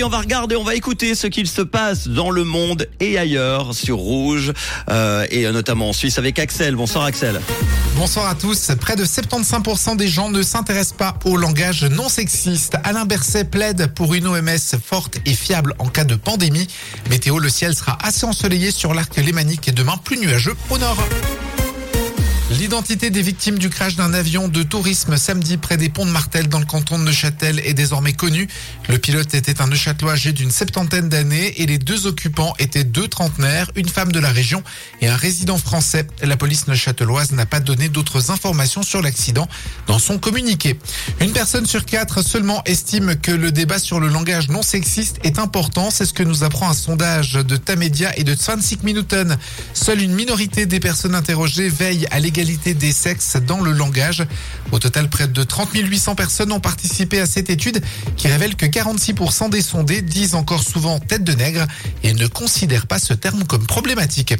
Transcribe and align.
On 0.00 0.08
va 0.08 0.20
regarder, 0.20 0.56
on 0.56 0.64
va 0.64 0.74
écouter 0.74 1.14
ce 1.14 1.26
qu'il 1.26 1.46
se 1.46 1.60
passe 1.60 2.08
dans 2.08 2.30
le 2.30 2.44
monde 2.44 2.88
et 2.98 3.18
ailleurs 3.18 3.74
sur 3.74 3.98
Rouge, 3.98 4.52
euh, 4.88 5.26
et 5.30 5.44
notamment 5.52 5.90
en 5.90 5.92
Suisse 5.92 6.18
avec 6.18 6.38
Axel. 6.38 6.74
Bonsoir 6.76 7.04
Axel. 7.04 7.40
Bonsoir 7.96 8.26
à 8.26 8.34
tous. 8.34 8.70
Près 8.80 8.96
de 8.96 9.04
75% 9.04 9.96
des 9.96 10.08
gens 10.08 10.30
ne 10.30 10.42
s'intéressent 10.42 10.96
pas 10.96 11.14
au 11.26 11.36
langage 11.36 11.84
non 11.84 12.08
sexiste. 12.08 12.78
Alain 12.84 13.04
Berset 13.04 13.44
plaide 13.44 13.92
pour 13.94 14.14
une 14.14 14.26
OMS 14.26 14.80
forte 14.82 15.18
et 15.26 15.34
fiable 15.34 15.74
en 15.78 15.88
cas 15.88 16.04
de 16.04 16.14
pandémie. 16.14 16.66
Météo, 17.10 17.38
le 17.38 17.50
ciel 17.50 17.74
sera 17.74 17.98
assez 18.02 18.24
ensoleillé 18.24 18.70
sur 18.70 18.94
l'arc 18.94 19.14
lémanique 19.16 19.68
et 19.68 19.72
demain 19.72 19.98
plus 20.02 20.16
nuageux 20.16 20.56
au 20.70 20.78
nord. 20.78 20.96
L'identité 22.58 23.08
des 23.08 23.22
victimes 23.22 23.58
du 23.58 23.70
crash 23.70 23.96
d'un 23.96 24.12
avion 24.12 24.46
de 24.46 24.62
tourisme 24.62 25.16
samedi 25.16 25.56
près 25.56 25.78
des 25.78 25.88
ponts 25.88 26.04
de 26.04 26.10
Martel 26.10 26.48
dans 26.48 26.58
le 26.58 26.66
canton 26.66 26.98
de 26.98 27.04
Neuchâtel 27.04 27.60
est 27.64 27.72
désormais 27.72 28.12
connue. 28.12 28.46
Le 28.90 28.98
pilote 28.98 29.34
était 29.34 29.62
un 29.62 29.68
Neuchâtelois 29.68 30.12
âgé 30.12 30.32
d'une 30.32 30.50
septantaine 30.50 31.08
d'années 31.08 31.62
et 31.62 31.66
les 31.66 31.78
deux 31.78 32.06
occupants 32.06 32.52
étaient 32.58 32.84
deux 32.84 33.08
trentenaires, 33.08 33.70
une 33.74 33.88
femme 33.88 34.12
de 34.12 34.20
la 34.20 34.30
région 34.30 34.62
et 35.00 35.08
un 35.08 35.16
résident 35.16 35.56
français. 35.56 36.06
La 36.22 36.36
police 36.36 36.68
neuchâteloise 36.68 37.32
n'a 37.32 37.46
pas 37.46 37.58
donné 37.58 37.88
d'autres 37.88 38.30
informations 38.30 38.82
sur 38.82 39.00
l'accident 39.00 39.48
dans 39.86 39.98
son 39.98 40.18
communiqué. 40.18 40.78
Une 41.20 41.32
personne 41.32 41.64
sur 41.64 41.86
quatre 41.86 42.22
seulement 42.22 42.62
estime 42.66 43.16
que 43.16 43.32
le 43.32 43.50
débat 43.50 43.78
sur 43.78 43.98
le 43.98 44.08
langage 44.08 44.50
non 44.50 44.62
sexiste 44.62 45.18
est 45.24 45.38
important. 45.38 45.90
C'est 45.90 46.04
ce 46.04 46.12
que 46.12 46.22
nous 46.22 46.44
apprend 46.44 46.68
un 46.68 46.74
sondage 46.74 47.32
de 47.32 47.56
Tamedia 47.56 48.16
et 48.18 48.24
de 48.24 48.34
25 48.34 48.82
Minuten. 48.82 49.38
Seule 49.72 50.02
une 50.02 50.14
minorité 50.14 50.66
des 50.66 50.80
personnes 50.80 51.14
interrogées 51.14 51.70
veille 51.70 52.06
à 52.10 52.20
l'égalité 52.20 52.41
des 52.44 52.92
sexes 52.92 53.36
dans 53.36 53.60
le 53.60 53.72
langage. 53.72 54.24
Au 54.72 54.78
total, 54.78 55.08
près 55.08 55.28
de 55.28 55.42
30 55.42 55.70
800 55.74 56.14
personnes 56.14 56.52
ont 56.52 56.60
participé 56.60 57.20
à 57.20 57.26
cette 57.26 57.50
étude 57.50 57.80
qui 58.16 58.28
révèle 58.28 58.56
que 58.56 58.66
46% 58.66 59.50
des 59.50 59.62
sondés 59.62 60.02
disent 60.02 60.34
encore 60.34 60.62
souvent 60.62 60.98
tête 60.98 61.24
de 61.24 61.32
nègre 61.32 61.66
et 62.02 62.14
ne 62.14 62.26
considèrent 62.26 62.86
pas 62.86 62.98
ce 62.98 63.14
terme 63.14 63.44
comme 63.44 63.66
problématique. 63.66 64.34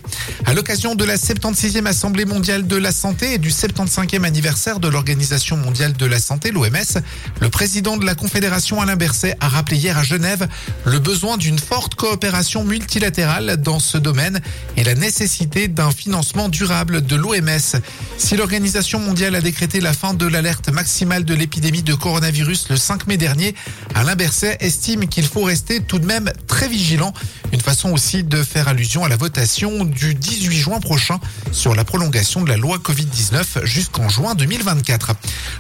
À 0.46 0.54
l'occasion 0.54 0.94
de 0.94 1.04
la 1.04 1.16
76e 1.16 1.86
Assemblée 1.86 2.24
mondiale 2.24 2.66
de 2.66 2.76
la 2.76 2.92
santé 2.92 3.34
et 3.34 3.38
du 3.38 3.50
75e 3.50 4.24
anniversaire 4.24 4.80
de 4.80 4.88
l'Organisation 4.88 5.56
mondiale 5.56 5.92
de 5.92 6.06
la 6.06 6.18
santé, 6.18 6.50
l'OMS, 6.50 7.00
le 7.40 7.50
président 7.50 7.96
de 7.96 8.04
la 8.04 8.14
Confédération 8.14 8.80
Alain 8.80 8.96
Berset 8.96 9.36
a 9.40 9.48
rappelé 9.48 9.76
hier 9.76 9.96
à 9.96 10.02
Genève 10.02 10.48
le 10.84 10.98
besoin 10.98 11.36
d'une 11.36 11.58
forte 11.58 11.94
coopération 11.94 12.64
multilatérale 12.64 13.56
dans 13.58 13.78
ce 13.78 13.98
domaine 13.98 14.40
et 14.76 14.84
la 14.84 14.94
nécessité 14.94 15.68
d'un 15.68 15.90
financement 15.90 16.48
durable 16.48 17.04
de 17.04 17.16
l'OMS. 17.16 17.81
Si 18.18 18.36
l'Organisation 18.36 18.98
mondiale 18.98 19.34
a 19.34 19.40
décrété 19.40 19.80
la 19.80 19.92
fin 19.92 20.14
de 20.14 20.26
l'alerte 20.26 20.68
maximale 20.70 21.24
de 21.24 21.34
l'épidémie 21.34 21.82
de 21.82 21.94
coronavirus 21.94 22.68
le 22.70 22.76
5 22.76 23.06
mai 23.06 23.16
dernier, 23.16 23.54
Alain 23.94 24.14
Berset 24.14 24.58
estime 24.60 25.08
qu'il 25.08 25.26
faut 25.26 25.42
rester 25.42 25.80
tout 25.80 25.98
de 25.98 26.06
même 26.06 26.32
très 26.46 26.68
vigilant. 26.68 27.12
Une 27.52 27.60
façon 27.60 27.90
aussi 27.90 28.24
de 28.24 28.42
faire 28.42 28.68
allusion 28.68 29.04
à 29.04 29.10
la 29.10 29.16
votation 29.16 29.84
du 29.84 30.14
18 30.14 30.56
juin 30.56 30.80
prochain 30.80 31.20
sur 31.52 31.74
la 31.74 31.84
prolongation 31.84 32.40
de 32.42 32.48
la 32.48 32.56
loi 32.56 32.78
Covid-19 32.78 33.64
jusqu'en 33.64 34.08
juin 34.08 34.34
2024. 34.34 35.12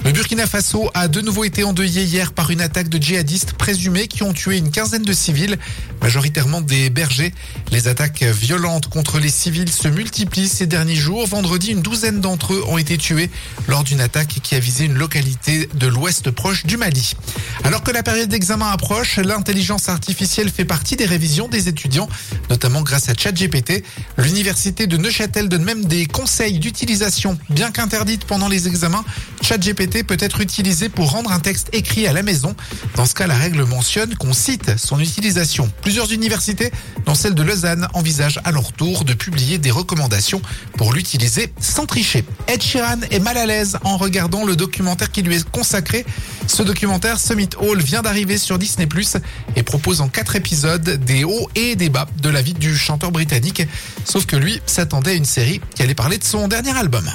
Le 0.06 0.12
Burkina 0.12 0.46
Faso 0.46 0.90
a 0.94 1.06
de 1.06 1.20
nouveau 1.20 1.44
été 1.44 1.64
endeuillé 1.64 2.02
hier 2.02 2.32
par 2.32 2.50
une 2.50 2.62
attaque 2.62 2.88
de 2.88 3.00
djihadistes 3.00 3.52
présumés 3.52 4.08
qui 4.08 4.22
ont 4.22 4.32
tué 4.32 4.56
une 4.56 4.70
quinzaine 4.70 5.02
de 5.02 5.12
civils, 5.12 5.58
majoritairement 6.00 6.62
des 6.62 6.88
bergers. 6.88 7.34
Les 7.70 7.88
attaques 7.88 8.22
violentes 8.22 8.88
contre 8.88 9.18
les 9.18 9.28
civils 9.28 9.70
se 9.70 9.88
multiplient 9.88 10.48
ces 10.48 10.66
derniers 10.66 10.96
jours. 10.96 11.26
Vendredi, 11.26 11.72
une 11.72 11.82
douzaine 11.82 12.20
d'entre 12.20 12.54
eux 12.54 12.64
ont 12.68 12.78
été 12.78 12.96
tués 12.96 13.30
lors 13.68 13.84
d'une 13.84 14.00
attaque 14.00 14.40
qui 14.42 14.54
a 14.54 14.58
visé 14.60 14.86
une 14.86 14.94
localité 14.94 15.68
de 15.74 15.86
l'ouest 15.88 16.30
proche 16.30 16.64
du 16.64 16.78
Mali. 16.78 17.14
Alors 17.64 17.82
que 17.82 17.90
la 17.90 18.02
période 18.02 18.30
d'examen 18.30 18.70
approche, 18.70 19.18
l'intelligence 19.18 19.90
artificielle 19.90 20.50
fait 20.50 20.64
partie 20.64 20.96
des 20.96 21.04
révisions 21.04 21.48
des 21.48 21.68
notamment 22.50 22.82
grâce 22.82 23.08
à 23.08 23.14
ChatGPT. 23.14 23.84
L'université 24.18 24.86
de 24.86 24.96
Neuchâtel 24.96 25.48
donne 25.48 25.64
même 25.64 25.84
des 25.84 26.06
conseils 26.06 26.58
d'utilisation. 26.58 27.38
Bien 27.50 27.70
qu'interdite 27.70 28.24
pendant 28.24 28.48
les 28.48 28.68
examens, 28.68 29.04
ChatGPT 29.42 30.04
peut 30.04 30.16
être 30.20 30.40
utilisé 30.40 30.88
pour 30.88 31.10
rendre 31.10 31.32
un 31.32 31.40
texte 31.40 31.68
écrit 31.72 32.06
à 32.06 32.12
la 32.12 32.22
maison. 32.22 32.54
Dans 32.94 33.04
ce 33.04 33.14
cas, 33.14 33.26
la 33.26 33.36
règle 33.36 33.64
mentionne 33.64 34.14
qu'on 34.14 34.32
cite 34.32 34.78
son 34.78 35.00
utilisation. 35.00 35.70
Plusieurs 35.82 36.12
universités, 36.12 36.70
dont 37.04 37.14
celle 37.14 37.34
de 37.34 37.42
Lausanne, 37.42 37.88
envisagent 37.92 38.40
à 38.44 38.52
leur 38.52 38.72
tour 38.72 39.04
de 39.04 39.12
publier 39.12 39.58
des 39.58 39.70
recommandations 39.70 40.40
pour 40.76 40.92
l'utiliser 40.92 41.52
sans 41.60 41.86
tricher. 41.86 42.24
Ed 42.46 42.62
Sheeran 42.62 43.00
est 43.10 43.18
mal 43.18 43.36
à 43.36 43.46
l'aise 43.46 43.78
en 43.84 43.96
regardant 43.96 44.44
le 44.44 44.56
documentaire 44.56 45.10
qui 45.10 45.22
lui 45.22 45.36
est 45.36 45.50
consacré. 45.50 46.06
Ce 46.46 46.62
documentaire, 46.62 47.18
Summit 47.18 47.50
Hall, 47.60 47.82
vient 47.82 48.02
d'arriver 48.02 48.38
sur 48.38 48.58
Disney 48.58 48.88
et 49.56 49.62
propose 49.62 50.00
en 50.00 50.08
quatre 50.08 50.36
épisodes 50.36 51.04
des 51.04 51.24
hauts 51.24 51.48
et 51.54 51.76
des 51.76 51.88
bas 51.88 52.06
de 52.20 52.28
la 52.28 52.42
vie 52.42 52.54
du 52.54 52.76
chanteur 52.76 53.10
britannique. 53.10 53.62
Sauf 54.04 54.26
que 54.26 54.36
lui 54.36 54.60
s'attendait 54.66 55.12
à 55.12 55.14
une 55.14 55.24
série 55.24 55.60
qui 55.74 55.82
allait 55.82 55.94
parler 55.94 56.18
de 56.18 56.24
son 56.24 56.48
dernier 56.48 56.76
album. 56.76 57.08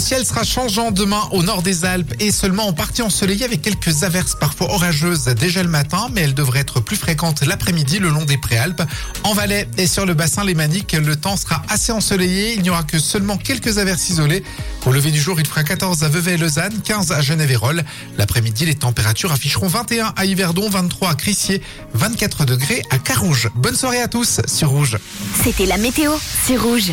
Le 0.00 0.06
ciel 0.06 0.24
sera 0.24 0.44
changeant 0.44 0.92
demain 0.92 1.28
au 1.30 1.42
nord 1.42 1.60
des 1.60 1.84
Alpes 1.84 2.14
et 2.20 2.32
seulement 2.32 2.66
en 2.66 2.72
partie 2.72 3.02
ensoleillé 3.02 3.44
avec 3.44 3.60
quelques 3.60 4.02
averses 4.02 4.34
parfois 4.34 4.72
orageuses 4.72 5.26
déjà 5.26 5.62
le 5.62 5.68
matin, 5.68 6.08
mais 6.14 6.22
elles 6.22 6.32
devraient 6.32 6.60
être 6.60 6.80
plus 6.80 6.96
fréquentes 6.96 7.44
l'après-midi 7.44 7.98
le 7.98 8.08
long 8.08 8.24
des 8.24 8.38
préalpes. 8.38 8.80
En 9.24 9.34
Valais 9.34 9.68
et 9.76 9.86
sur 9.86 10.06
le 10.06 10.14
bassin 10.14 10.42
lémanique, 10.42 10.94
le 10.94 11.16
temps 11.16 11.36
sera 11.36 11.62
assez 11.68 11.92
ensoleillé. 11.92 12.54
Il 12.54 12.62
n'y 12.62 12.70
aura 12.70 12.82
que 12.82 12.98
seulement 12.98 13.36
quelques 13.36 13.76
averses 13.76 14.08
isolées. 14.08 14.42
Au 14.86 14.92
lever 14.92 15.10
du 15.10 15.20
jour, 15.20 15.38
il 15.38 15.46
fera 15.46 15.62
14 15.64 16.02
à 16.02 16.08
Vevey 16.08 16.32
et 16.32 16.36
Lausanne, 16.38 16.80
15 16.82 17.12
à 17.12 17.20
Genève 17.20 17.50
et. 17.50 17.84
L'après-midi, 18.16 18.64
les 18.64 18.76
températures 18.76 19.32
afficheront 19.32 19.66
21 19.66 20.14
à 20.16 20.24
Yverdon, 20.24 20.70
23 20.70 21.10
à 21.10 21.14
Crissier, 21.14 21.60
24 21.92 22.46
degrés 22.46 22.82
à 22.88 22.96
Carouge. 22.96 23.50
Bonne 23.54 23.76
soirée 23.76 24.00
à 24.00 24.08
tous 24.08 24.40
sur 24.46 24.70
Rouge. 24.70 24.96
C'était 25.44 25.66
la 25.66 25.76
météo, 25.76 26.14
sur 26.46 26.62
Rouge. 26.62 26.88